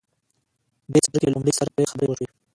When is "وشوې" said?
2.07-2.27